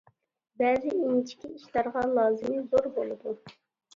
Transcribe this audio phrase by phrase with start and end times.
[0.61, 3.35] بەزى ئىنچىكە ئىشلارغا لازىمى زور بولىدۇ.